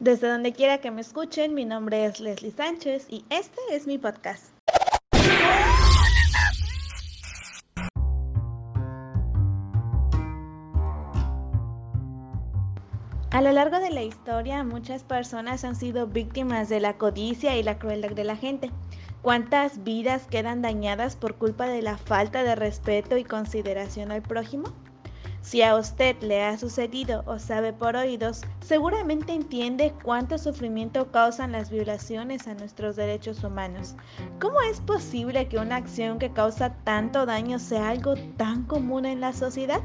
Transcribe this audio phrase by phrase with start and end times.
[0.00, 3.98] Desde donde quiera que me escuchen, mi nombre es Leslie Sánchez y este es mi
[3.98, 4.44] podcast.
[13.30, 17.64] A lo largo de la historia, muchas personas han sido víctimas de la codicia y
[17.64, 18.70] la crueldad de la gente.
[19.20, 24.72] ¿Cuántas vidas quedan dañadas por culpa de la falta de respeto y consideración al prójimo?
[25.48, 31.52] Si a usted le ha sucedido o sabe por oídos, seguramente entiende cuánto sufrimiento causan
[31.52, 33.94] las violaciones a nuestros derechos humanos.
[34.42, 39.22] ¿Cómo es posible que una acción que causa tanto daño sea algo tan común en
[39.22, 39.80] la sociedad?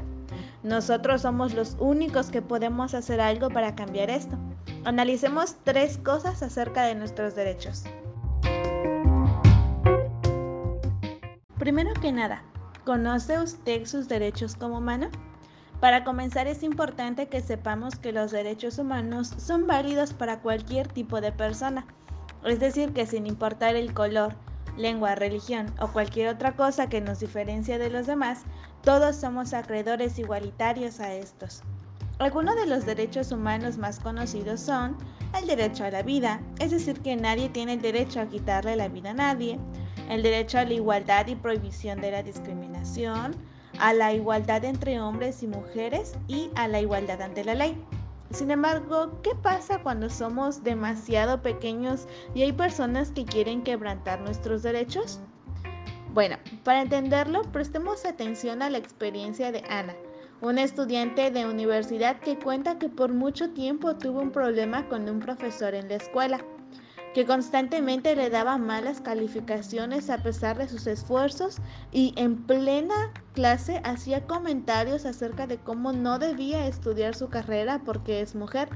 [0.62, 4.36] Nosotros somos los únicos que podemos hacer algo para cambiar esto.
[4.84, 7.84] Analicemos tres cosas acerca de nuestros derechos.
[11.58, 12.42] Primero que nada,
[12.84, 15.08] ¿conoce usted sus derechos como humano?
[15.80, 21.20] Para comenzar es importante que sepamos que los derechos humanos son válidos para cualquier tipo
[21.20, 21.86] de persona,
[22.44, 24.34] es decir, que sin importar el color,
[24.76, 28.42] lengua, religión o cualquier otra cosa que nos diferencie de los demás,
[28.82, 31.62] todos somos acreedores igualitarios a estos.
[32.18, 34.96] Algunos de los derechos humanos más conocidos son
[35.38, 38.88] el derecho a la vida, es decir, que nadie tiene el derecho a quitarle la
[38.88, 39.58] vida a nadie,
[40.08, 43.34] el derecho a la igualdad y prohibición de la discriminación,
[43.78, 47.76] a la igualdad entre hombres y mujeres y a la igualdad ante la ley.
[48.30, 54.62] Sin embargo, ¿qué pasa cuando somos demasiado pequeños y hay personas que quieren quebrantar nuestros
[54.62, 55.20] derechos?
[56.12, 59.94] Bueno, para entenderlo, prestemos atención a la experiencia de Ana,
[60.40, 65.20] una estudiante de universidad que cuenta que por mucho tiempo tuvo un problema con un
[65.20, 66.44] profesor en la escuela
[67.14, 71.58] que constantemente le daba malas calificaciones a pesar de sus esfuerzos
[71.92, 78.20] y en plena clase hacía comentarios acerca de cómo no debía estudiar su carrera porque
[78.20, 78.68] es mujer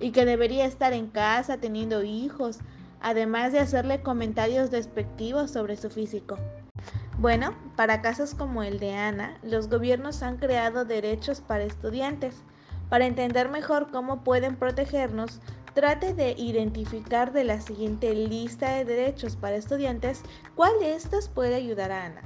[0.00, 2.60] y que debería estar en casa teniendo hijos,
[3.02, 6.38] además de hacerle comentarios despectivos sobre su físico.
[7.18, 12.42] Bueno, para casos como el de Ana, los gobiernos han creado derechos para estudiantes.
[12.94, 15.40] Para entender mejor cómo pueden protegernos,
[15.74, 20.22] Trate de identificar de la siguiente lista de derechos para estudiantes
[20.54, 22.22] cuál de estos puede ayudar a Ana.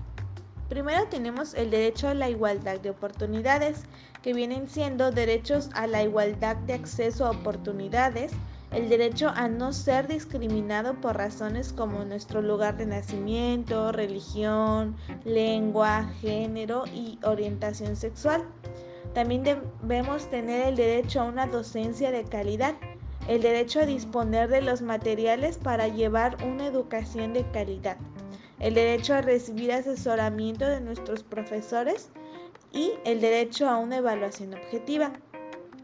[0.68, 3.84] Primero tenemos el derecho a la igualdad de oportunidades,
[4.20, 8.32] que vienen siendo derechos a la igualdad de acceso a oportunidades,
[8.70, 16.10] el derecho a no ser discriminado por razones como nuestro lugar de nacimiento, religión, lengua,
[16.20, 18.44] género y orientación sexual.
[19.14, 22.74] También debemos tener el derecho a una docencia de calidad,
[23.26, 27.96] el derecho a disponer de los materiales para llevar una educación de calidad,
[28.58, 32.10] el derecho a recibir asesoramiento de nuestros profesores
[32.72, 35.12] y el derecho a una evaluación objetiva.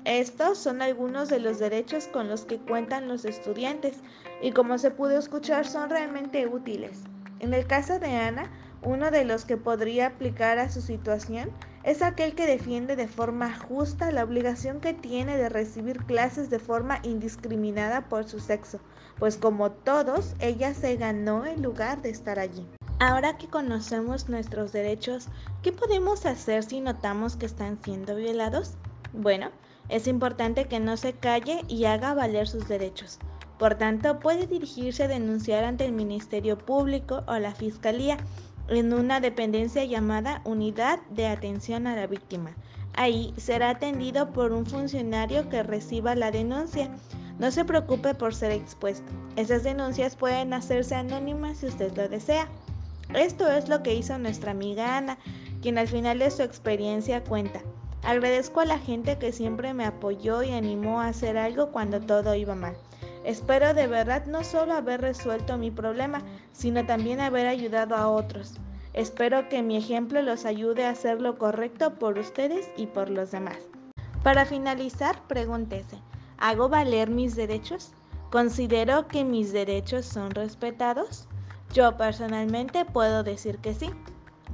[0.05, 3.97] Estos son algunos de los derechos con los que cuentan los estudiantes
[4.43, 7.05] y como se pudo escuchar son realmente útiles.
[7.41, 8.51] En el caso de Ana,
[8.83, 11.51] uno de los que podría aplicar a su situación
[11.85, 16.59] es aquel que defiende de forma justa la obligación que tiene de recibir clases de
[16.59, 18.81] forma indiscriminada por su sexo,
[19.19, 22.67] pues como todos, ella se ganó el lugar de estar allí.
[23.01, 25.29] Ahora que conocemos nuestros derechos,
[25.63, 28.75] ¿qué podemos hacer si notamos que están siendo violados?
[29.13, 29.51] Bueno,
[29.91, 33.19] es importante que no se calle y haga valer sus derechos.
[33.59, 38.17] Por tanto, puede dirigirse a denunciar ante el Ministerio Público o la Fiscalía
[38.69, 42.55] en una dependencia llamada Unidad de Atención a la Víctima.
[42.95, 46.91] Ahí será atendido por un funcionario que reciba la denuncia.
[47.39, 49.11] No se preocupe por ser expuesto.
[49.37, 52.49] Esas denuncias pueden hacerse anónimas si usted lo desea.
[53.13, 55.19] Esto es lo que hizo nuestra amiga Ana,
[55.61, 57.61] quien al final de su experiencia cuenta.
[58.03, 62.35] Agradezco a la gente que siempre me apoyó y animó a hacer algo cuando todo
[62.35, 62.77] iba mal.
[63.25, 68.61] Espero de verdad no solo haber resuelto mi problema, sino también haber ayudado a otros.
[68.93, 73.31] Espero que mi ejemplo los ayude a hacer lo correcto por ustedes y por los
[73.31, 73.57] demás.
[74.23, 75.99] Para finalizar, pregúntese,
[76.39, 77.93] ¿hago valer mis derechos?
[78.31, 81.27] ¿Considero que mis derechos son respetados?
[81.73, 83.91] Yo personalmente puedo decir que sí.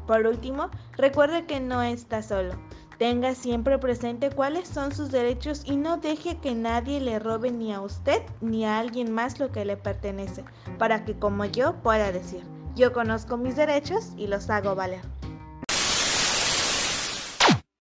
[0.06, 2.55] Por último, recuerde que no está solo.
[3.00, 7.73] Tenga siempre presente cuáles son sus derechos y no deje que nadie le robe ni
[7.73, 10.44] a usted ni a alguien más lo que le pertenece,
[10.79, 12.43] para que como yo pueda decir,
[12.76, 15.00] yo conozco mis derechos y los hago valer.